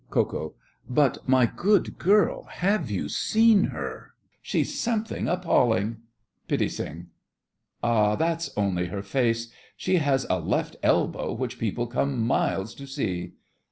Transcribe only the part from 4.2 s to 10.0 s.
She's something appalling! PITTI. Ah! that's only her face. She